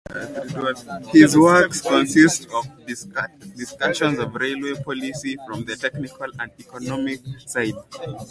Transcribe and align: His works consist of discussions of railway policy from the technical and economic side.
His 1.13 1.37
works 1.37 1.81
consist 1.81 2.49
of 2.55 2.65
discussions 2.87 4.17
of 4.17 4.33
railway 4.33 4.73
policy 4.83 5.37
from 5.45 5.63
the 5.63 5.75
technical 5.75 6.25
and 6.39 6.51
economic 6.59 7.19
side. 7.45 7.75